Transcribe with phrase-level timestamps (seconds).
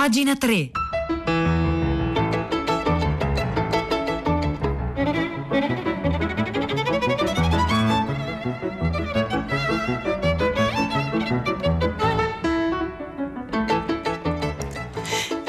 [0.00, 0.70] Pagina 3.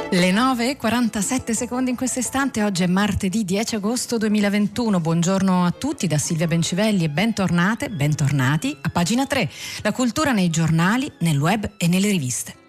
[0.09, 4.99] Le 9 e 47 secondi in questo istante, oggi è martedì 10 agosto 2021.
[4.99, 9.49] Buongiorno a tutti da Silvia Bencivelli e bentornate, bentornati a pagina 3,
[9.83, 12.59] la cultura nei giornali, nel web e nelle riviste.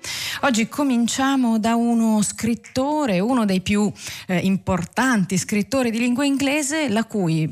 [0.43, 3.91] Oggi cominciamo da uno scrittore, uno dei più
[4.27, 7.49] eh, importanti scrittori di lingua inglese, cui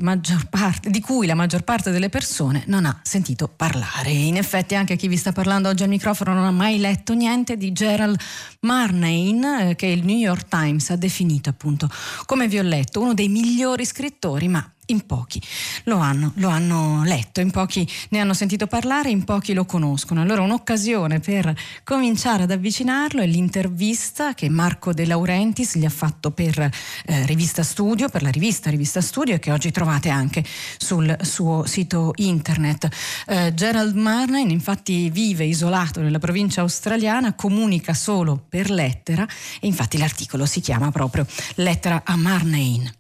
[0.51, 4.11] parte, di cui la maggior parte delle persone non ha sentito parlare.
[4.11, 7.57] In effetti anche chi vi sta parlando oggi al microfono non ha mai letto niente
[7.57, 8.19] di Gerald
[8.61, 11.89] Marnain, eh, che il New York Times ha definito appunto,
[12.27, 15.41] come vi ho letto, uno dei migliori scrittori, ma in pochi
[15.85, 20.21] lo hanno, lo hanno, letto, in pochi ne hanno sentito parlare, in pochi lo conoscono.
[20.21, 21.55] Allora un'occasione per
[21.85, 27.63] cominciare ad avvicinarlo è l'intervista che Marco De Laurentiis gli ha fatto per eh, Rivista
[27.63, 30.45] Studio, per la rivista Rivista Studio e che oggi trovate anche
[30.77, 32.89] sul suo sito internet.
[33.27, 39.27] Eh, Gerald Marnain infatti vive isolato nella provincia australiana, comunica solo per lettera
[39.61, 42.91] e infatti l'articolo si chiama proprio Lettera a Marnain.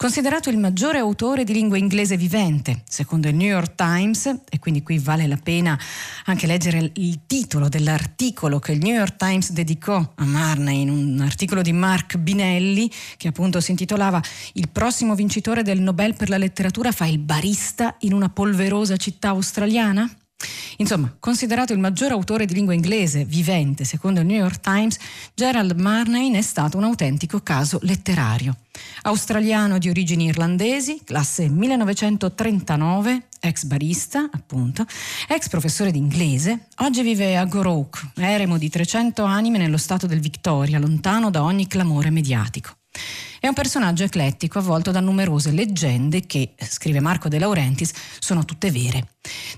[0.00, 4.82] Considerato il maggiore autore di lingua inglese vivente, secondo il New York Times, e quindi
[4.82, 5.78] qui vale la pena
[6.24, 11.20] anche leggere il titolo dell'articolo che il New York Times dedicò a Marney, in un
[11.20, 14.22] articolo di Mark Binelli, che appunto si intitolava
[14.54, 19.28] Il prossimo vincitore del Nobel per la letteratura fa il barista in una polverosa città
[19.28, 20.10] australiana?
[20.78, 24.98] Insomma, considerato il maggior autore di lingua inglese vivente, secondo il New York Times,
[25.34, 28.56] Gerald Marnain è stato un autentico caso letterario.
[29.02, 34.86] Australiano di origini irlandesi, classe 1939, ex barista, appunto,
[35.28, 40.20] ex professore di inglese, oggi vive a Gorouk, eremo di 300 anime nello stato del
[40.20, 42.79] Victoria, lontano da ogni clamore mediatico.
[43.40, 48.70] È un personaggio eclettico avvolto da numerose leggende che, scrive Marco De Laurentiis, sono tutte
[48.70, 49.08] vere.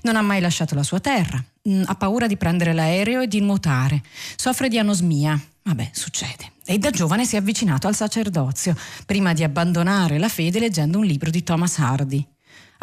[0.03, 3.41] Non ha mai lasciato la sua terra, mm, ha paura di prendere l'aereo e di
[3.41, 4.01] nuotare,
[4.37, 6.51] soffre di anosmia, vabbè, succede.
[6.65, 8.73] E da giovane si è avvicinato al sacerdozio,
[9.05, 12.32] prima di abbandonare la fede leggendo un libro di Thomas Hardy.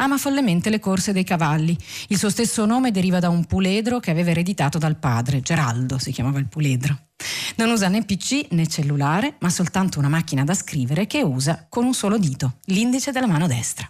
[0.01, 1.77] Ama follemente le corse dei cavalli.
[2.07, 6.11] Il suo stesso nome deriva da un puledro che aveva ereditato dal padre, Geraldo si
[6.11, 7.09] chiamava il puledro.
[7.57, 11.85] Non usa né PC né cellulare, ma soltanto una macchina da scrivere che usa con
[11.85, 13.87] un solo dito, l'indice della mano destra.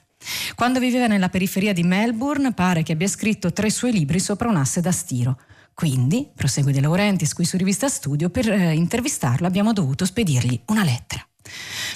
[0.53, 4.57] Quando viveva nella periferia di Melbourne pare che abbia scritto tre suoi libri sopra un
[4.57, 5.39] asse da stiro.
[5.73, 10.83] Quindi, prosegue De Laurentiis qui su Rivista Studio, per eh, intervistarlo abbiamo dovuto spedirgli una
[10.83, 11.25] lettera.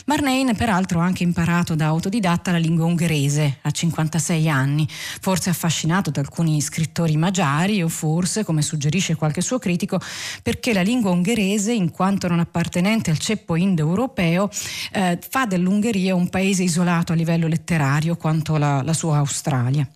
[0.07, 6.11] Marnain peraltro ha anche imparato da autodidatta la lingua ungherese a 56 anni, forse affascinato
[6.11, 9.99] da alcuni scrittori magiari o forse, come suggerisce qualche suo critico,
[10.43, 14.47] perché la lingua ungherese, in quanto non appartenente al ceppo indoeuropeo,
[14.91, 19.89] eh, fa dell'Ungheria un paese isolato a livello letterario quanto la, la sua Australia.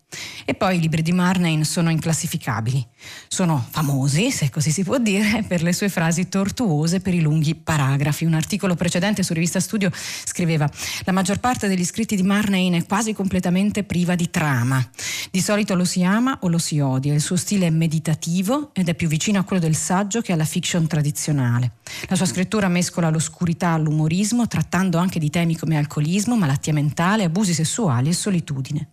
[0.44, 2.84] E poi i libri di Marnain sono inclassificabili.
[3.28, 7.54] Sono famosi, se così si può dire, per le sue frasi tortuose per i lunghi
[7.54, 8.26] paragrafi.
[8.26, 9.92] Un articolo precedente su Rivista Studio
[10.24, 10.70] scriveva
[11.06, 14.84] la maggior parte degli scritti di Marnain è quasi completamente priva di trama.
[15.32, 17.14] Di solito lo si ama o lo si odia.
[17.14, 20.46] Il suo stile è meditativo ed è più vicino a quello del saggio che alla
[20.46, 21.74] fiction tradizionale.
[22.08, 27.54] La sua scrittura mescola l'oscurità all'umorismo, trattando anche di temi come alcolismo, malattia mentale, abusi
[27.54, 28.90] sessuali e solitudine.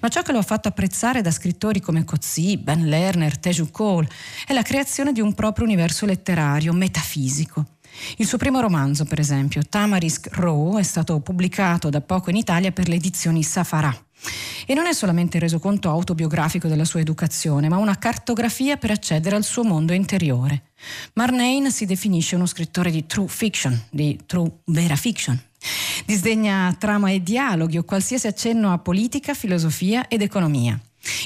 [0.00, 4.08] Ma ciò che lo ha fatto apprezzare da scrittori come Coetzee, Ben Lerner, Teju Cole
[4.46, 7.66] è la creazione di un proprio universo letterario, metafisico.
[8.16, 12.72] Il suo primo romanzo, per esempio, Tamarisk Row, è stato pubblicato da poco in Italia
[12.72, 13.94] per le edizioni Safarà.
[14.66, 19.36] E non è solamente il resoconto autobiografico della sua educazione, ma una cartografia per accedere
[19.36, 20.62] al suo mondo interiore.
[21.14, 25.40] Marnain si definisce uno scrittore di true fiction, di true vera fiction.
[26.04, 30.78] Disdegna trama e dialoghi o qualsiasi accenno a politica, filosofia ed economia.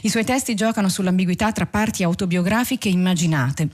[0.03, 3.69] I suoi testi giocano sull'ambiguità tra parti autobiografiche immaginate,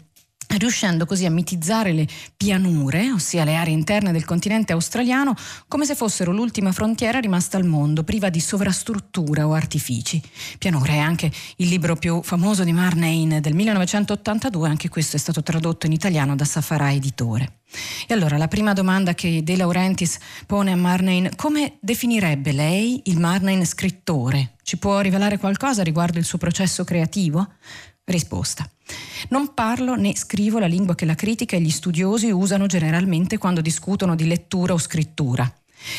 [0.58, 2.06] riuscendo così a mitizzare le
[2.36, 5.34] pianure, ossia le aree interne del continente australiano,
[5.68, 10.20] come se fossero l'ultima frontiera rimasta al mondo, priva di sovrastruttura o artifici.
[10.58, 15.42] Pianure è anche il libro più famoso di Marnain del 1982, anche questo è stato
[15.42, 17.58] tradotto in italiano da Safara Editore.
[18.06, 23.20] E allora la prima domanda che De Laurentiis pone a Marnain, come definirebbe lei il
[23.20, 24.54] Marnain scrittore?
[24.62, 27.46] Ci può rivelare qualcosa riguardo il suo processo creativo?
[28.10, 28.68] Risposta.
[29.28, 33.60] Non parlo né scrivo la lingua che la critica e gli studiosi usano generalmente quando
[33.60, 35.50] discutono di lettura o scrittura.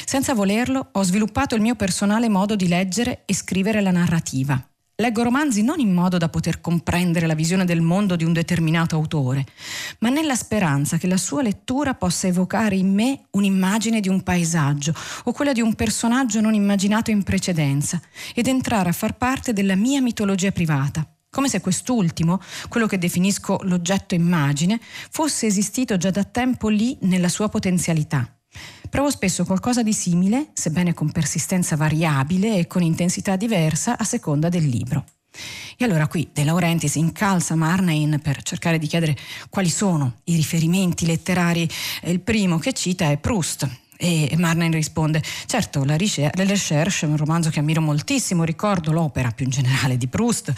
[0.05, 4.63] Senza volerlo, ho sviluppato il mio personale modo di leggere e scrivere la narrativa.
[5.01, 8.95] Leggo romanzi non in modo da poter comprendere la visione del mondo di un determinato
[8.95, 9.45] autore,
[9.99, 14.93] ma nella speranza che la sua lettura possa evocare in me un'immagine di un paesaggio
[15.23, 17.99] o quella di un personaggio non immaginato in precedenza
[18.35, 23.59] ed entrare a far parte della mia mitologia privata, come se quest'ultimo, quello che definisco
[23.63, 24.79] l'oggetto immagine,
[25.09, 28.37] fosse esistito già da tempo lì nella sua potenzialità.
[28.89, 34.49] Provo spesso qualcosa di simile, sebbene con persistenza variabile e con intensità diversa a seconda
[34.49, 35.05] del libro.
[35.77, 39.15] E allora qui De Laurentiis incalza Marnain per cercare di chiedere
[39.49, 41.67] quali sono i riferimenti letterari.
[42.03, 43.69] Il primo che cita è Proust,
[44.01, 49.45] e Marnain risponde, certo, La Recherche è un romanzo che ammiro moltissimo, ricordo l'opera più
[49.45, 50.51] in generale di Proust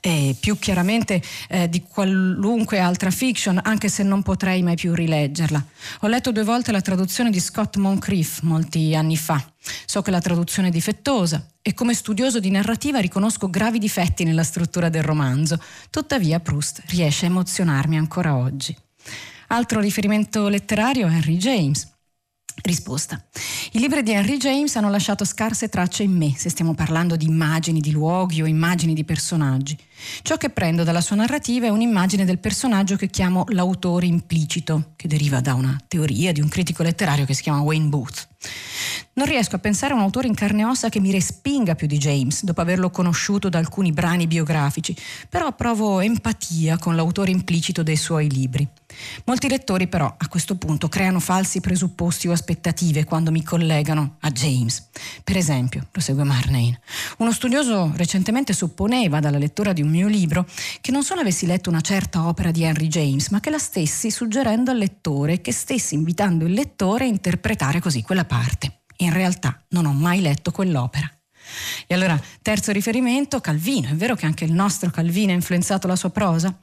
[0.00, 5.64] e più chiaramente eh, di qualunque altra fiction, anche se non potrei mai più rileggerla.
[6.00, 9.42] Ho letto due volte la traduzione di Scott Moncrief molti anni fa.
[9.86, 14.44] So che la traduzione è difettosa e come studioso di narrativa riconosco gravi difetti nella
[14.44, 15.58] struttura del romanzo.
[15.88, 18.76] Tuttavia Proust riesce a emozionarmi ancora oggi.
[19.48, 21.89] Altro riferimento letterario è Henry James.
[22.62, 23.22] Risposta.
[23.72, 27.26] I libri di Henry James hanno lasciato scarse tracce in me, se stiamo parlando di
[27.26, 29.76] immagini di luoghi o immagini di personaggi.
[30.22, 35.08] Ciò che prendo dalla sua narrativa è un'immagine del personaggio che chiamo l'autore implicito, che
[35.08, 38.28] deriva da una teoria di un critico letterario che si chiama Wayne Booth.
[39.12, 41.88] Non riesco a pensare a un autore in carne e ossa che mi respinga più
[41.88, 44.96] di James, dopo averlo conosciuto da alcuni brani biografici,
[45.28, 48.66] però provo empatia con l'autore implicito dei suoi libri.
[49.24, 54.30] Molti lettori però a questo punto creano falsi presupposti o aspettative quando mi collegano a
[54.30, 54.88] James.
[55.24, 56.78] Per esempio, prosegue Marnain,
[57.18, 60.46] uno studioso recentemente supponeva dalla lettura di un mio libro
[60.80, 64.10] che non solo avessi letto una certa opera di Henry James, ma che la stessi
[64.10, 68.79] suggerendo al lettore che stessi invitando il lettore a interpretare così quella parte.
[69.00, 71.10] In realtà non ho mai letto quell'opera.
[71.86, 73.88] E allora, terzo riferimento, Calvino.
[73.88, 76.54] È vero che anche il nostro Calvino ha influenzato la sua prosa?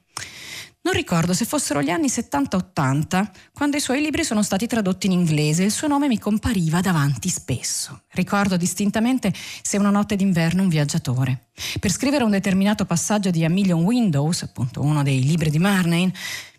[0.81, 5.11] Non ricordo se fossero gli anni 70-80 quando i suoi libri sono stati tradotti in
[5.11, 8.03] inglese e il suo nome mi compariva davanti spesso.
[8.17, 9.31] Ricordo distintamente
[9.61, 11.49] Se una notte d'inverno un viaggiatore.
[11.79, 16.11] Per scrivere un determinato passaggio di A Million Windows, appunto uno dei libri di Marnain,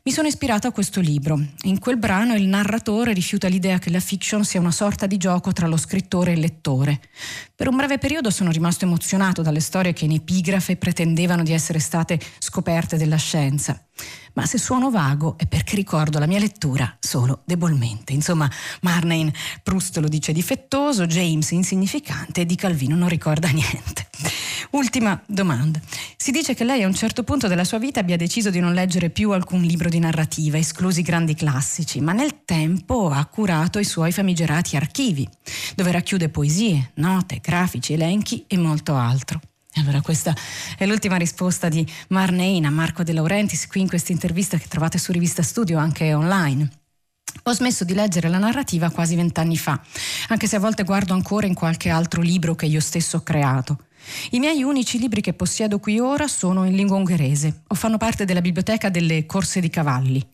[0.05, 1.37] mi sono ispirato a questo libro.
[1.65, 5.53] In quel brano il narratore rifiuta l'idea che la fiction sia una sorta di gioco
[5.53, 7.01] tra lo scrittore e il lettore.
[7.57, 11.81] Per un breve periodo sono rimasto emozionato dalle storie che in epigrafe pretendevano di essere
[11.81, 13.85] state scoperte della scienza.
[14.39, 18.13] Ma se suono vago è perché ricordo la mia lettura solo debolmente.
[18.13, 18.49] Insomma,
[18.83, 19.33] Marnain
[19.65, 24.07] Proust lo dice difettoso, James insignificante e di Calvino non ricorda niente.
[24.71, 25.81] Ultima domanda.
[26.17, 28.75] Si dice che lei a un certo punto della sua vita abbia deciso di non
[28.75, 33.85] leggere più alcun libro di narrativa, esclusi grandi classici, ma nel tempo ha curato i
[33.85, 35.29] suoi famigerati archivi,
[35.75, 39.41] dove racchiude poesie, note, grafici, elenchi e molto altro.
[39.79, 40.35] Allora questa
[40.77, 44.99] è l'ultima risposta di Marnain a Marco De Laurentiis qui in questa intervista che trovate
[44.99, 46.69] su Rivista Studio anche online.
[47.45, 49.81] Ho smesso di leggere la narrativa quasi vent'anni fa,
[50.29, 53.79] anche se a volte guardo ancora in qualche altro libro che io stesso ho creato.
[54.31, 58.25] I miei unici libri che possiedo qui ora sono in lingua ungherese o fanno parte
[58.25, 60.27] della biblioteca delle corse di cavalli.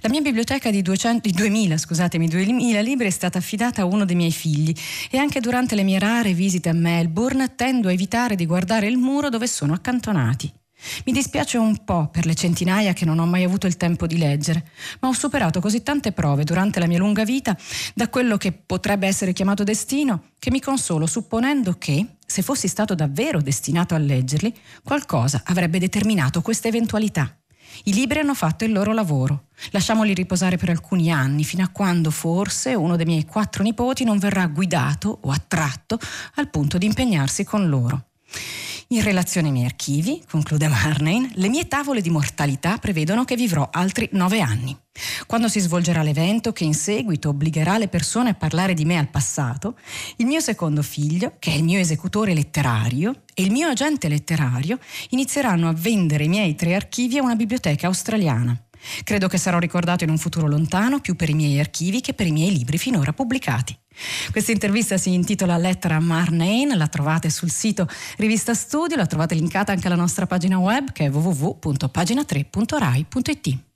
[0.00, 4.04] La mia biblioteca di, 200, di 2000, scusatemi, 2000 libri è stata affidata a uno
[4.04, 4.74] dei miei figli
[5.10, 8.96] e anche durante le mie rare visite a Melbourne tendo a evitare di guardare il
[8.96, 10.52] muro dove sono accantonati.
[11.06, 14.18] Mi dispiace un po' per le centinaia che non ho mai avuto il tempo di
[14.18, 14.68] leggere,
[15.00, 17.56] ma ho superato così tante prove durante la mia lunga vita
[17.94, 22.94] da quello che potrebbe essere chiamato destino che mi consolo supponendo che, se fossi stato
[22.94, 27.34] davvero destinato a leggerli, qualcosa avrebbe determinato questa eventualità.
[27.84, 29.48] I libri hanno fatto il loro lavoro.
[29.70, 34.18] Lasciamoli riposare per alcuni anni, fino a quando forse uno dei miei quattro nipoti non
[34.18, 35.98] verrà guidato o attratto
[36.36, 38.06] al punto di impegnarsi con loro.
[38.88, 43.68] In relazione ai miei archivi, conclude Marnain, le mie tavole di mortalità prevedono che vivrò
[43.72, 44.76] altri nove anni.
[45.26, 49.08] Quando si svolgerà l'evento che in seguito obbligherà le persone a parlare di me al
[49.08, 49.76] passato,
[50.16, 54.78] il mio secondo figlio, che è il mio esecutore letterario, e il mio agente letterario
[55.10, 58.56] inizieranno a vendere i miei tre archivi a una biblioteca australiana.
[59.02, 62.26] Credo che sarò ricordato in un futuro lontano più per i miei archivi che per
[62.26, 63.76] i miei libri finora pubblicati.
[64.30, 69.34] Questa intervista si intitola Lettera a Marnain, la trovate sul sito Rivista Studio, la trovate
[69.34, 73.73] linkata anche alla nostra pagina web che è www.pagina3.rai.it.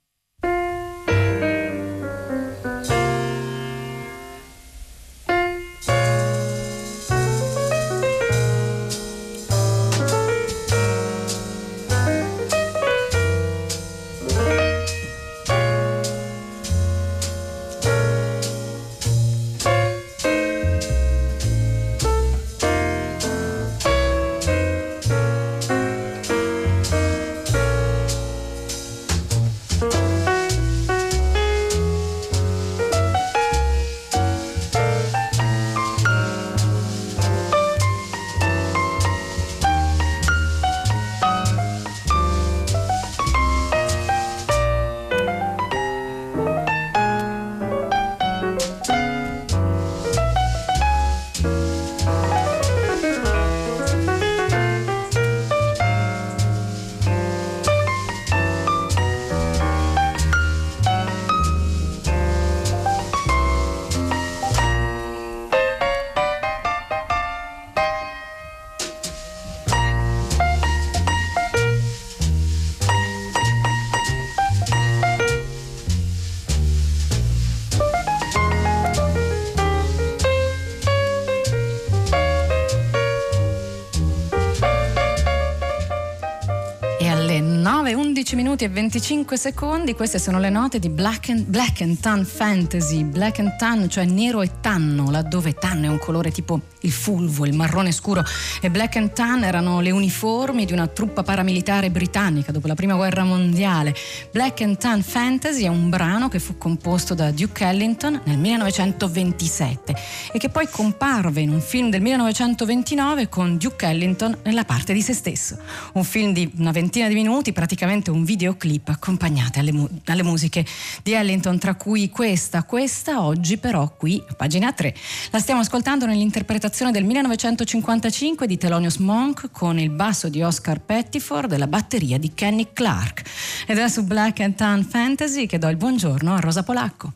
[88.19, 92.25] 13 minuti e 25 secondi, queste sono le note di Black and, Black and Tan
[92.25, 93.05] Fantasy.
[93.05, 97.45] Black and Tan, cioè nero e tanno, laddove tanno è un colore tipo il fulvo,
[97.45, 98.23] il marrone scuro,
[98.61, 102.95] e Black and Tan erano le uniformi di una truppa paramilitare britannica dopo la prima
[102.95, 103.93] guerra mondiale.
[104.31, 109.95] Black and Tan Fantasy è un brano che fu composto da Duke Ellington nel 1927
[110.31, 115.01] e che poi comparve in un film del 1929 con Duke Ellington nella parte di
[115.01, 115.57] se stesso.
[115.93, 120.65] Un film di una ventina di minuti, praticamente un videoclip accompagnate alle, mu- alle musiche
[121.03, 124.95] di Ellington, tra cui questa, questa oggi però qui, pagina 3.
[125.31, 130.79] La stiamo ascoltando nell'interpretazione interpretazione del 1955 di Thelonious Monk con il basso di Oscar
[130.79, 133.23] Pettiford e la batteria di Kenny Clark.
[133.65, 137.13] Ed è su Black and Tan Fantasy che do il buongiorno a Rosa Polacco.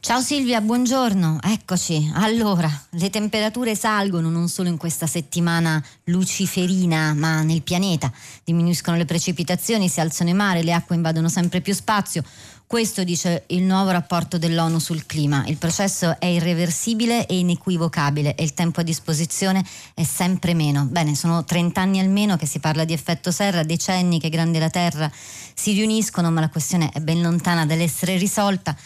[0.00, 2.10] Ciao Silvia, buongiorno, eccoci.
[2.14, 8.10] Allora, le temperature salgono non solo in questa settimana luciferina, ma nel pianeta.
[8.42, 12.24] Diminuiscono le precipitazioni, si alzano i mari, le acque invadono sempre più spazio.
[12.70, 15.42] Questo dice il nuovo rapporto dell'ONU sul clima.
[15.48, 20.84] Il processo è irreversibile e inequivocabile e il tempo a disposizione è sempre meno.
[20.84, 24.70] Bene, sono 30 anni almeno che si parla di effetto serra, decenni che Grande la
[24.70, 25.10] Terra
[25.52, 28.76] si riuniscono, ma la questione è ben lontana dall'essere risolta.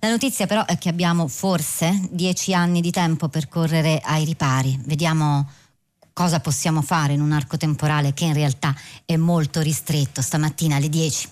[0.00, 4.76] La notizia però è che abbiamo forse dieci anni di tempo per correre ai ripari.
[4.84, 5.48] Vediamo
[6.12, 10.22] cosa possiamo fare in un arco temporale che in realtà è molto ristretto.
[10.22, 11.28] Stamattina alle 10.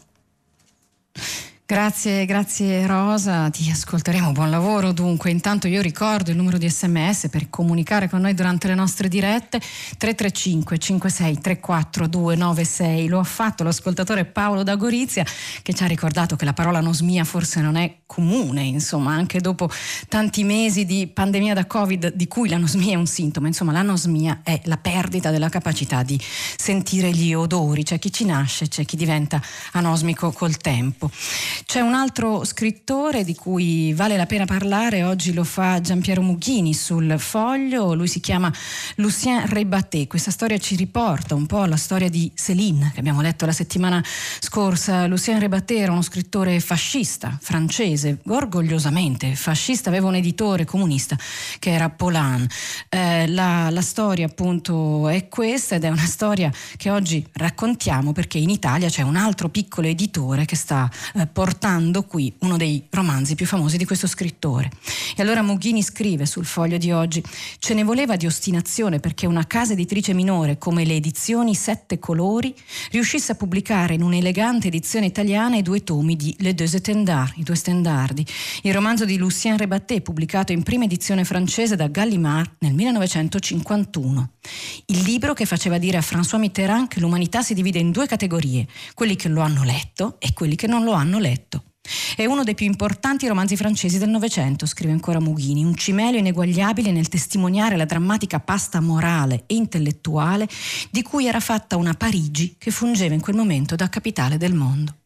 [1.68, 5.32] Grazie, grazie Rosa, ti ascolteremo, buon lavoro dunque.
[5.32, 9.58] Intanto io ricordo il numero di sms per comunicare con noi durante le nostre dirette
[9.58, 13.08] 335 56 34 296.
[13.08, 15.24] Lo ha fatto l'ascoltatore Paolo da Gorizia
[15.62, 19.68] che ci ha ricordato che la parola anosmia forse non è comune, insomma, anche dopo
[20.08, 24.60] tanti mesi di pandemia da Covid di cui l'anosmia è un sintomo, insomma l'anosmia è
[24.66, 26.16] la perdita della capacità di
[26.56, 29.42] sentire gli odori, c'è chi ci nasce, c'è chi diventa
[29.72, 31.10] anosmico col tempo.
[31.64, 36.74] C'è un altro scrittore di cui vale la pena parlare, oggi lo fa Giampiero Mughini
[36.74, 38.52] sul foglio, lui si chiama
[38.96, 43.46] Lucien Rebatté, questa storia ci riporta un po' alla storia di Céline che abbiamo letto
[43.46, 44.04] la settimana
[44.38, 45.06] scorsa.
[45.06, 51.16] Lucien Rebatté era uno scrittore fascista, francese, orgogliosamente fascista, aveva un editore comunista
[51.58, 52.46] che era Polan.
[52.88, 58.38] Eh, la, la storia appunto è questa ed è una storia che oggi raccontiamo perché
[58.38, 62.84] in Italia c'è un altro piccolo editore che sta eh, portando portando qui uno dei
[62.90, 64.68] romanzi più famosi di questo scrittore.
[65.14, 67.22] E allora Mughini scrive sul foglio di oggi:
[67.60, 72.52] Ce ne voleva di ostinazione perché una casa editrice minore come le edizioni Sette Colori
[72.90, 77.44] riuscisse a pubblicare in un'elegante edizione italiana i due tomi di Le Deux Etendards, i
[77.44, 78.26] due stendardi,
[78.62, 84.30] il romanzo di Lucien Rebatté pubblicato in prima edizione francese da Gallimard nel 1951.
[84.86, 88.66] Il libro che faceva dire a François Mitterrand che l'umanità si divide in due categorie,
[88.94, 91.64] quelli che lo hanno letto e quelli che non lo hanno letto letto.
[92.16, 96.90] È uno dei più importanti romanzi francesi del Novecento, scrive ancora Mughini, un cimelio ineguagliabile
[96.90, 100.48] nel testimoniare la drammatica pasta morale e intellettuale
[100.90, 104.96] di cui era fatta una Parigi che fungeva in quel momento da capitale del mondo.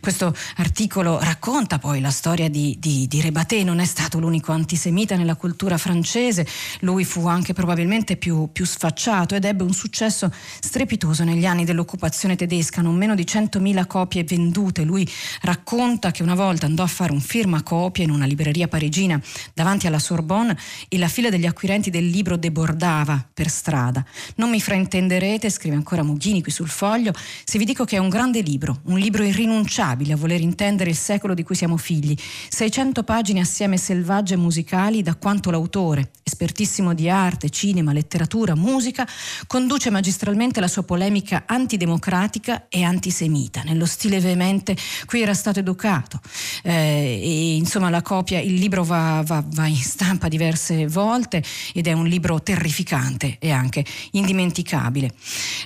[0.00, 5.16] Questo articolo racconta poi la storia di, di, di, Rebaté, non è stato l'unico antisemita
[5.16, 6.46] nella cultura francese,
[6.80, 12.36] lui fu anche probabilmente più, più sfacciato ed ebbe un successo strepitoso negli anni dell'occupazione
[12.36, 14.82] tedesca, non meno di 100.000 copie vendute.
[14.84, 15.08] Lui
[15.42, 19.20] racconta che una volta andò a fare un firmacopia in una libreria parigina
[19.52, 20.56] davanti alla Sorbonne
[20.88, 24.04] e la fila degli acquirenti del libro debordava per strada.
[24.36, 27.12] Non mi fraintenderete, scrive ancora Mughini qui sul foglio,
[27.44, 30.96] se vi dico che è un grande libro, un libro irrinunciabile a voler intendere il
[30.96, 32.16] secolo di cui siamo figli.
[32.48, 39.06] 600 pagine assieme selvagge musicali da quanto l'autore, espertissimo di arte, cinema, letteratura, musica,
[39.46, 46.20] conduce magistralmente la sua polemica antidemocratica e antisemita, nello stile veemente cui era stato educato.
[46.62, 51.42] Eh, e, insomma, la copia, il libro va, va, va in stampa diverse volte
[51.74, 55.12] ed è un libro terrificante e anche indimenticabile.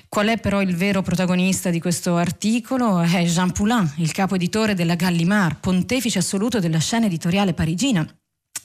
[0.09, 3.01] Qual è però il vero protagonista di questo articolo?
[3.01, 8.03] È Jean Poulin Poulain, il capo editore della Gallimard, pontefice assoluto della scena editoriale parigina,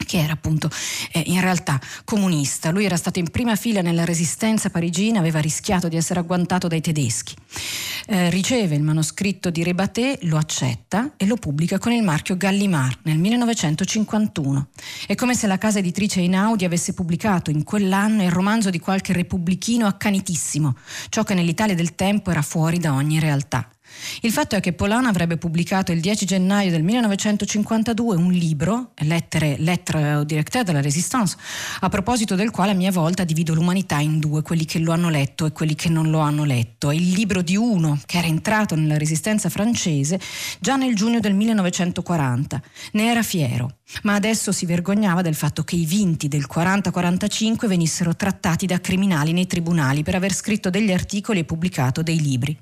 [0.05, 0.69] che era appunto
[1.11, 2.71] eh, in realtà comunista.
[2.71, 6.79] Lui era stato in prima fila nella resistenza parigina, aveva rischiato di essere agguantato dai
[6.79, 7.35] tedeschi.
[8.05, 12.99] Eh, riceve il manoscritto di Rebaté, lo accetta e lo pubblica con il marchio Gallimard
[13.03, 14.67] nel 1951.
[15.05, 19.11] È come se la casa editrice Einaudi avesse pubblicato in quell'anno il romanzo di qualche
[19.11, 20.77] repubblichino accanitissimo,
[21.09, 23.67] ciò che nell'Italia del tempo era fuori da ogni realtà.
[24.21, 29.55] Il fatto è che Polana avrebbe pubblicato il 10 gennaio del 1952 un libro, Lettere,
[29.59, 31.35] Lettre au directeur de la Résistance,
[31.79, 35.09] a proposito del quale a mia volta divido l'umanità in due, quelli che lo hanno
[35.09, 36.89] letto e quelli che non lo hanno letto.
[36.89, 40.19] È il libro di uno che era entrato nella resistenza francese
[40.59, 42.61] già nel giugno del 1940.
[42.93, 48.15] Ne era fiero ma adesso si vergognava del fatto che i vinti del 40-45 venissero
[48.15, 52.57] trattati da criminali nei tribunali per aver scritto degli articoli e pubblicato dei libri.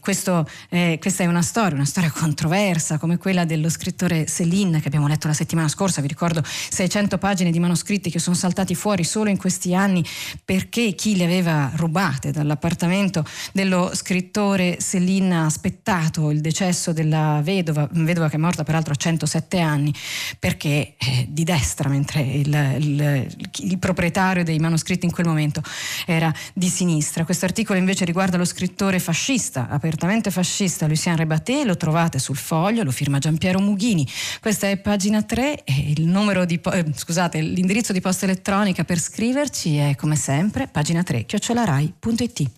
[0.00, 4.86] Questo, eh, questa è una storia, una storia controversa come quella dello scrittore Céline che
[4.86, 9.04] abbiamo letto la settimana scorsa, vi ricordo 600 pagine di manoscritti che sono saltati fuori
[9.04, 10.02] solo in questi anni
[10.42, 17.86] perché chi le aveva rubate dall'appartamento dello scrittore Céline ha aspettato il decesso della vedova,
[17.92, 19.92] vedova che è morta peraltro a 107 anni
[20.38, 25.62] perché eh, di destra, mentre il, il, il, proprietario dei manoscritti in quel momento
[26.06, 27.24] era di sinistra.
[27.24, 32.82] Questo articolo invece riguarda lo scrittore fascista, apertamente fascista, Lucien Rebatté, lo trovate sul foglio,
[32.82, 34.06] lo firma Giampiero Mughini.
[34.40, 35.94] Questa è pagina 3 e
[36.46, 42.50] di, eh, scusate, l'indirizzo di posta elettronica per scriverci è come sempre pagina 3 chiocciolarai.it.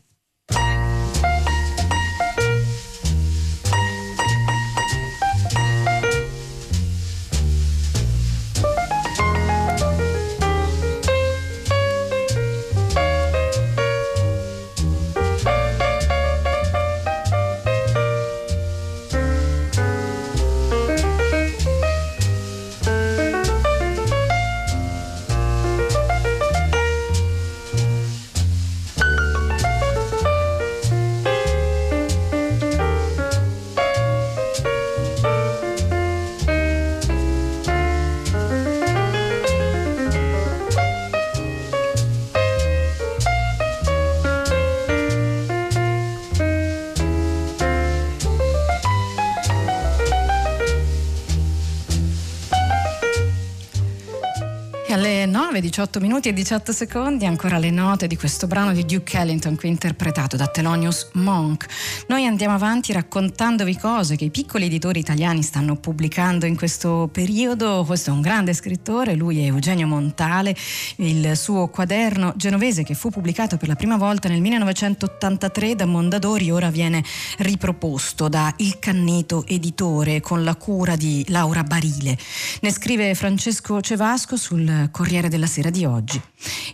[55.70, 59.68] 18 minuti e 18 secondi, ancora le note di questo brano di Duke Ellington qui
[59.68, 61.66] interpretato da Thelonious Monk.
[62.08, 67.84] Noi andiamo avanti raccontandovi cose che i piccoli editori italiani stanno pubblicando in questo periodo.
[67.86, 70.56] Questo è un grande scrittore, lui è Eugenio Montale,
[70.96, 76.50] il suo quaderno genovese che fu pubblicato per la prima volta nel 1983 da Mondadori,
[76.50, 77.04] ora viene
[77.38, 82.18] riproposto da Il Canneto Editore con la cura di Laura Barile.
[82.60, 86.18] Ne scrive Francesco Cevasco sul Corriere della Sera di oggi.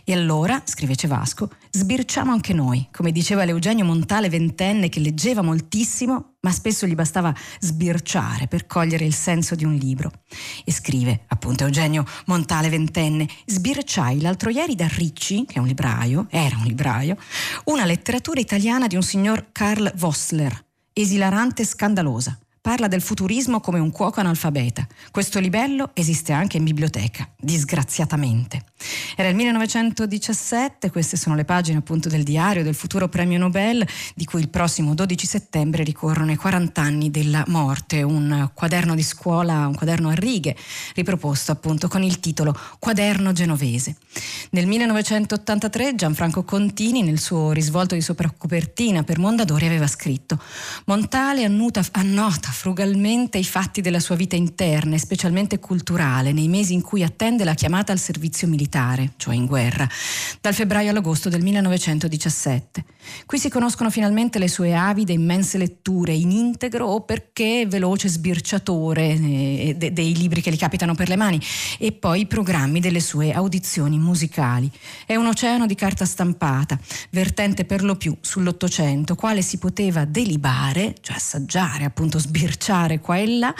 [0.05, 6.35] E allora, scrive Cevasco, sbirciamo anche noi, come diceva l'Eugenio Montale ventenne che leggeva moltissimo,
[6.39, 10.11] ma spesso gli bastava sbirciare per cogliere il senso di un libro.
[10.63, 16.27] E scrive, appunto Eugenio Montale ventenne, sbirciai l'altro ieri da Ricci, che è un libraio,
[16.29, 17.17] era un libraio,
[17.65, 23.79] una letteratura italiana di un signor Karl Vossler, esilarante e scandalosa parla del futurismo come
[23.79, 24.85] un cuoco analfabeta.
[25.09, 28.61] Questo libello esiste anche in biblioteca, disgraziatamente.
[29.15, 34.25] Era il 1917, queste sono le pagine appunto del diario del futuro premio Nobel, di
[34.25, 39.65] cui il prossimo 12 settembre ricorrono i 40 anni della morte, un quaderno di scuola,
[39.65, 40.53] un quaderno a righe,
[40.93, 43.95] riproposto appunto con il titolo Quaderno genovese.
[44.51, 50.37] Nel 1983 Gianfranco Contini, nel suo risvolto di sopracopertina per Mondadori, aveva scritto
[50.85, 56.73] Montale annuta, annota frugalmente i fatti della sua vita interna e specialmente culturale nei mesi
[56.73, 59.87] in cui attende la chiamata al servizio militare, cioè in guerra,
[60.41, 62.83] dal febbraio all'agosto del 1917.
[63.27, 69.07] Qui si conoscono finalmente le sue avide immense letture in integro o perché veloce sbirciatore
[69.07, 71.39] eh, de- dei libri che gli capitano per le mani
[71.77, 74.69] e poi i programmi delle sue audizioni musicali.
[75.05, 76.77] È un oceano di carta stampata,
[77.11, 83.17] vertente per lo più sull'Ottocento, quale si poteva delibare, cioè assaggiare, appunto sbirciare sbirciare qua
[83.17, 83.53] e là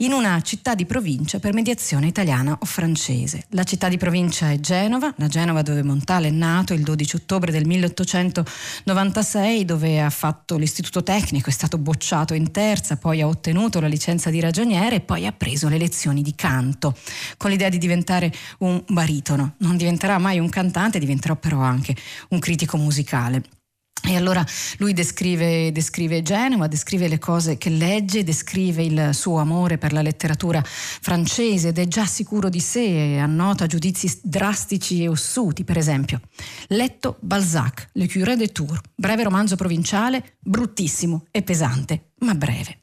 [0.00, 3.46] in una città di provincia per mediazione italiana o francese.
[3.50, 7.50] La città di provincia è Genova, la Genova dove Montale è nato il 12 ottobre
[7.50, 13.80] del 1896, dove ha fatto l'istituto tecnico, è stato boccito in terza, poi ha ottenuto
[13.80, 16.96] la licenza di ragioniere e poi ha preso le lezioni di canto,
[17.36, 19.54] con l'idea di diventare un baritono.
[19.58, 21.96] Non diventerà mai un cantante, diventerà però anche
[22.28, 23.42] un critico musicale.
[24.02, 24.44] E allora
[24.78, 30.02] lui descrive, descrive, Genova, descrive le cose che legge, descrive il suo amore per la
[30.02, 35.64] letteratura francese ed è già sicuro di sé e annota giudizi drastici e ossuti.
[35.64, 36.20] Per esempio,
[36.68, 42.78] letto Balzac, Le Curé de Tours, breve romanzo provinciale, bruttissimo e pesante, ma breve.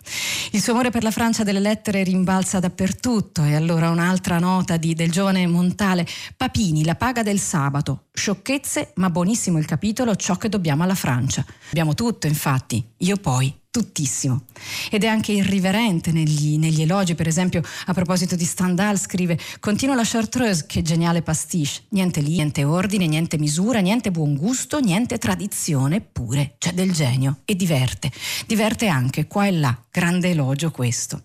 [0.52, 4.93] Il suo amore per la Francia delle lettere rimbalza dappertutto e allora un'altra nota di,
[4.93, 6.06] del giovane Montale,
[6.38, 11.45] Papini, la paga del sabato, sciocchezze ma buonissimo il capitolo, ciò che dobbiamo alla Francia.
[11.69, 14.43] Abbiamo tutto infatti, io poi tuttissimo.
[14.89, 19.95] Ed è anche irriverente negli, negli, elogi, per esempio a proposito di Stendhal scrive Continua
[19.95, 25.17] la Chartreuse, che geniale pastiche, niente lì, niente ordine, niente misura, niente buon gusto, niente
[25.17, 27.39] tradizione, eppure c'è del genio.
[27.43, 28.09] E diverte,
[28.47, 31.23] diverte anche qua e là, grande elogio questo.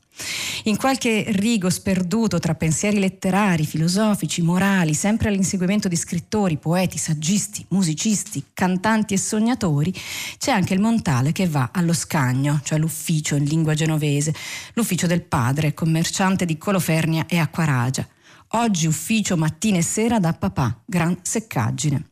[0.65, 7.65] In qualche rigo sperduto tra pensieri letterari, filosofici, morali, sempre all'inseguimento di scrittori, poeti, saggisti,
[7.69, 9.93] musicisti, cantanti e sognatori,
[10.39, 14.35] c'è anche il Montale che va allo scagno, cioè l'ufficio in lingua genovese,
[14.75, 18.07] l'ufficio del padre, commerciante di Colofernia e Acquaragia.
[18.55, 22.09] Oggi ufficio mattina e sera da papà, gran seccaggine.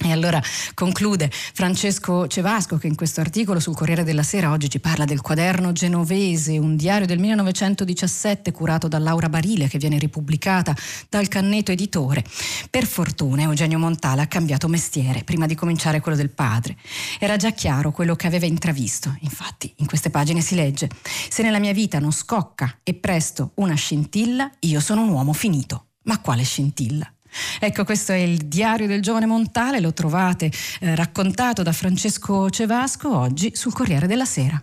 [0.00, 0.42] E allora
[0.74, 5.20] conclude Francesco Cevasco che in questo articolo sul Corriere della Sera oggi ci parla del
[5.20, 10.74] quaderno genovese, un diario del 1917 curato da Laura Barile che viene ripubblicata
[11.08, 12.24] dal Canneto Editore.
[12.68, 16.76] Per fortuna Eugenio Montale ha cambiato mestiere prima di cominciare quello del padre.
[17.20, 19.14] Era già chiaro quello che aveva intravisto.
[19.20, 20.88] Infatti in queste pagine si legge
[21.28, 25.86] Se nella mia vita non scocca e presto una scintilla, io sono un uomo finito.
[26.04, 27.12] Ma quale scintilla?
[27.60, 33.16] Ecco, questo è il diario del giovane Montale, lo trovate eh, raccontato da Francesco Cevasco
[33.16, 34.62] oggi sul Corriere della Sera.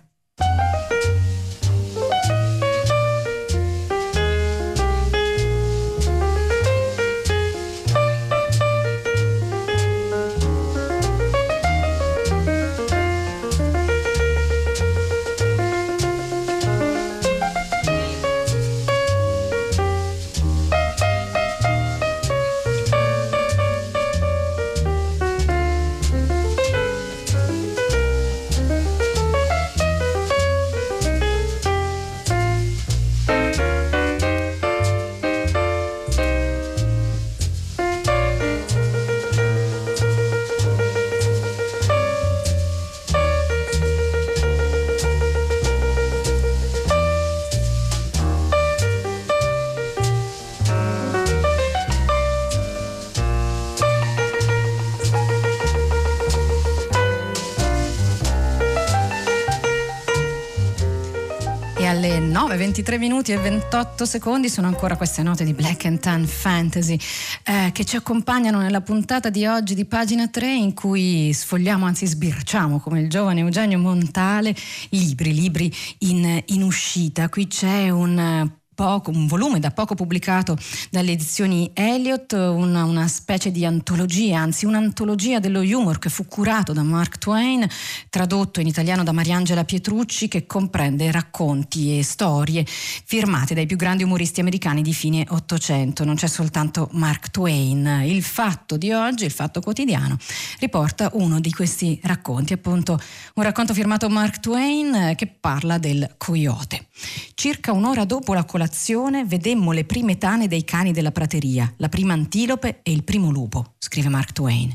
[62.89, 66.97] 9, 23 minuti e 28 secondi sono ancora queste note di Black and Tan Fantasy
[67.43, 72.07] eh, che ci accompagnano nella puntata di oggi di pagina 3 in cui sfogliamo, anzi
[72.07, 74.55] sbirciamo come il giovane Eugenio Montale,
[74.89, 77.29] libri, libri in, in uscita.
[77.29, 80.57] Qui c'è un poco, un volume da poco pubblicato
[80.89, 86.71] dalle edizioni Elliott, una, una, specie di antologia, anzi un'antologia dello humor che fu curato
[86.71, 87.67] da Mark Twain,
[88.09, 94.03] tradotto in italiano da Mariangela Pietrucci, che comprende racconti e storie firmate dai più grandi
[94.03, 96.05] umoristi americani di fine Ottocento.
[96.05, 98.03] Non c'è soltanto Mark Twain.
[98.05, 100.17] Il fatto di oggi, il fatto quotidiano,
[100.59, 102.97] riporta uno di questi racconti, appunto
[103.33, 106.85] un racconto firmato Mark Twain eh, che parla del coyote.
[107.33, 111.89] Circa un'ora dopo la colazione colazione vedemmo le prime tane dei cani della prateria, la
[111.89, 114.71] prima antilope e il primo lupo, scrive Mark Twain.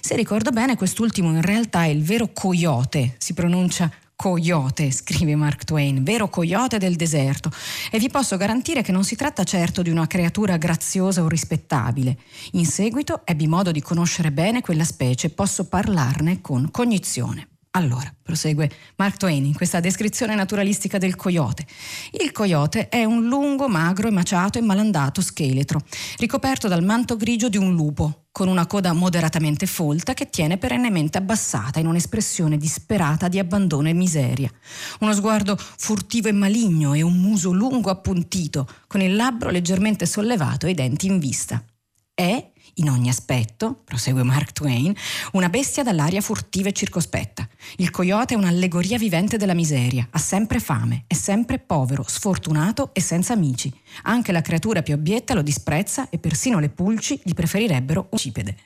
[0.00, 5.64] Se ricordo bene, quest'ultimo in realtà è il vero coyote, si pronuncia coyote, scrive Mark
[5.64, 7.50] Twain, vero coyote del deserto,
[7.90, 12.16] e vi posso garantire che non si tratta certo di una creatura graziosa o rispettabile.
[12.52, 17.48] In seguito ebbi modo di conoscere bene quella specie e posso parlarne con cognizione.
[17.74, 21.64] Allora, prosegue Mark Twain in questa descrizione naturalistica del coyote.
[22.20, 25.80] Il coyote è un lungo, magro, emaciato e malandato scheletro,
[26.18, 31.16] ricoperto dal manto grigio di un lupo, con una coda moderatamente folta che tiene perennemente
[31.16, 34.50] abbassata in un'espressione disperata di abbandono e miseria.
[35.00, 40.66] Uno sguardo furtivo e maligno e un muso lungo appuntito, con il labbro leggermente sollevato
[40.66, 41.64] e i denti in vista.
[42.12, 44.94] È in ogni aspetto, prosegue Mark Twain,
[45.32, 47.46] una bestia dall'aria furtiva e circospetta.
[47.76, 53.00] Il coyote è un'allegoria vivente della miseria, ha sempre fame, è sempre povero, sfortunato e
[53.00, 53.72] senza amici.
[54.02, 58.56] Anche la creatura più obietta lo disprezza e persino le pulci gli preferirebbero un cipede.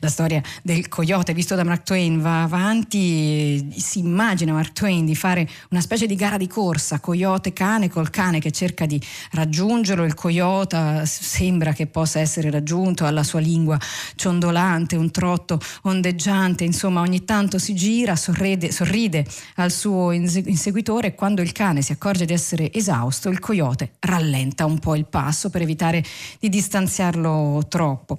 [0.00, 5.14] La storia del coyote visto da Mark Twain va avanti, si immagina Mark Twain di
[5.14, 9.00] fare una specie di gara di corsa, coyote-cane col cane che cerca di
[9.32, 13.78] raggiungerlo, il coyote sembra che possa essere raggiunto alla sua sua lingua
[14.14, 21.14] ciondolante, un trotto ondeggiante, insomma ogni tanto si gira, sorride, sorride al suo inseguitore e
[21.14, 25.50] quando il cane si accorge di essere esausto, il coyote rallenta un po' il passo
[25.50, 26.02] per evitare
[26.40, 28.16] di distanziarlo troppo.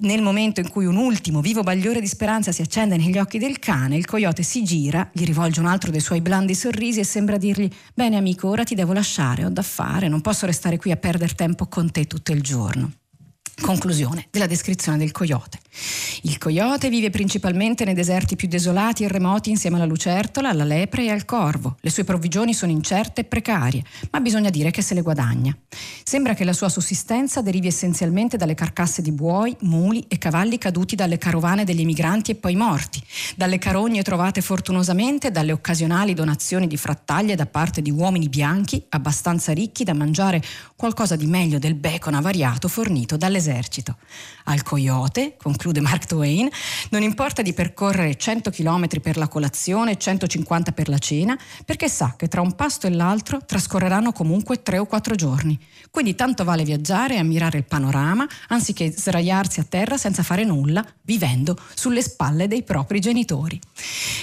[0.00, 3.58] Nel momento in cui un ultimo vivo bagliore di speranza si accende negli occhi del
[3.58, 7.36] cane, il coyote si gira, gli rivolge un altro dei suoi blandi sorrisi e sembra
[7.36, 10.96] dirgli: Bene, amico, ora ti devo lasciare, ho da fare, non posso restare qui a
[10.96, 12.92] perdere tempo con te tutto il giorno.
[13.60, 15.58] Conclusione della descrizione del coyote.
[16.22, 21.04] Il coyote vive principalmente nei deserti più desolati e remoti insieme alla lucertola, alla lepre
[21.04, 21.76] e al corvo.
[21.80, 25.56] Le sue provvigioni sono incerte e precarie, ma bisogna dire che se le guadagna.
[26.02, 30.94] Sembra che la sua sussistenza derivi essenzialmente dalle carcasse di buoi, muli e cavalli caduti
[30.94, 33.02] dalle carovane degli emigranti e poi morti,
[33.36, 39.52] dalle carogne trovate fortunosamente dalle occasionali donazioni di frattaglie da parte di uomini bianchi abbastanza
[39.52, 40.42] ricchi da mangiare
[40.76, 43.47] qualcosa di meglio del bacon avariato fornito dall'esercito.
[44.44, 46.48] Al coyote, conclude Mark Twain,
[46.90, 51.88] non importa di percorrere 100 km per la colazione e 150 per la cena, perché
[51.88, 55.58] sa che tra un pasto e l'altro trascorreranno comunque 3 o 4 giorni.
[55.90, 60.84] Quindi tanto vale viaggiare e ammirare il panorama, anziché sdraiarsi a terra senza fare nulla,
[61.02, 63.58] vivendo sulle spalle dei propri genitori.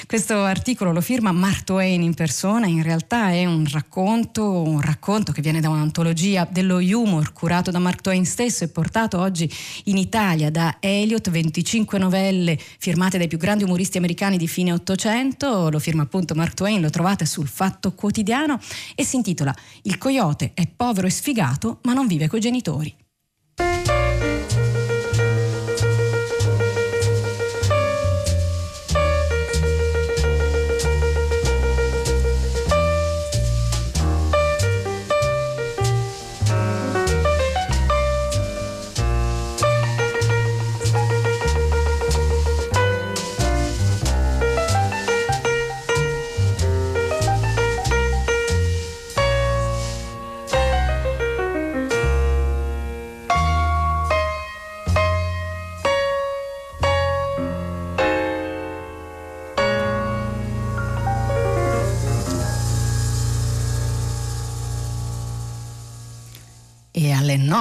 [0.08, 5.32] Questo articolo lo firma Mark Twain in persona, in realtà è un racconto, un racconto
[5.32, 9.50] che viene da un'antologia dello humor curato da Mark Twain stesso e portato oggi
[9.86, 15.70] in Italia da Eliot, 25 novelle firmate dai più grandi umoristi americani di fine Ottocento,
[15.70, 18.60] lo firma appunto Mark Twain, lo trovate sul Fatto Quotidiano
[18.96, 23.05] e si intitola Il coyote è povero e sfigato ma non vive coi genitori.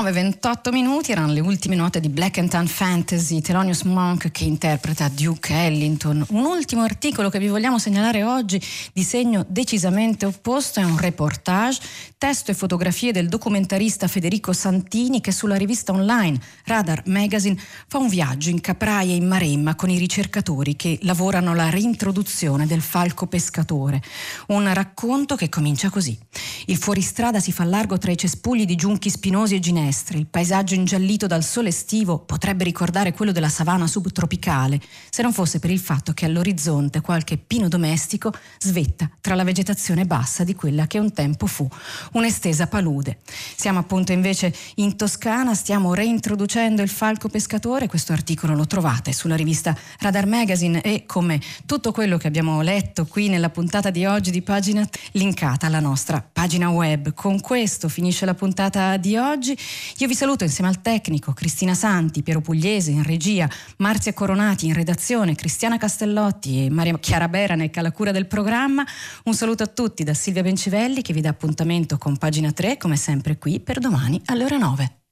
[0.05, 5.09] 9.28 minuti erano le ultime note di Black and Tan Fantasy, Thelonious Monk che interpreta
[5.09, 6.23] Duke Ellington.
[6.29, 8.63] Un ultimo articolo che vi vogliamo segnalare oggi
[8.93, 11.81] di segno decisamente opposto è un reportage,
[12.19, 18.09] testo e fotografie del documentarista Federico Santini che sulla rivista online Radar Magazine fa un
[18.09, 23.27] viaggio in Capraia e in Maremma con i ricercatori che lavorano alla reintroduzione del falco
[23.27, 24.03] pescatore.
[24.49, 26.19] Un racconto che comincia così.
[26.67, 29.61] Il fuoristrada si fa largo tra i cespugli di giunchi spinosi e
[30.05, 35.33] ginestre, il paesaggio ingiallito dal sole estivo potrebbe ricordare quello della savana subtropicale, se non
[35.33, 40.55] fosse per il fatto che all'orizzonte qualche pino domestico svetta tra la vegetazione bassa di
[40.55, 41.67] quella che un tempo fu
[42.13, 43.19] un'estesa palude.
[43.57, 49.37] Siamo appunto invece in Toscana, stiamo reintroducendo il falco pescatore, questo articolo lo trovate sulla
[49.37, 54.31] rivista Radar Magazine e come tutto quello che abbiamo letto qui nella puntata di oggi
[54.31, 57.15] di pagina linkata alla nostra pagina web.
[57.15, 59.57] Con questo finisce la puntata di oggi.
[59.99, 64.75] Io vi saluto insieme al tecnico Cristina Santi, Piero Pugliese in regia, Marzia Coronati in
[64.75, 68.85] redazione, Cristiana Castellotti e Maria Chiara Beranec alla cura del programma.
[69.25, 72.97] Un saluto a tutti da Silvia Bencivelli che vi dà appuntamento con pagina 3 come
[72.97, 75.04] sempre qui per domani alle ore 9.